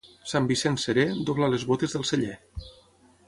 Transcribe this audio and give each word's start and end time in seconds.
Sant 0.29 0.47
Vicenç 0.51 0.85
serè, 0.87 1.05
dobla 1.29 1.51
les 1.55 1.67
botes 1.73 1.95
del 1.97 2.09
celler. 2.13 2.35